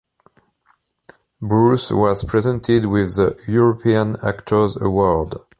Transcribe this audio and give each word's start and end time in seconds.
Bruce 1.39 1.91
was 1.91 2.23
presented 2.23 2.85
with 2.87 3.17
the 3.17 3.39
European 3.47 4.15
Actors 4.23 4.75
Award. 4.81 5.35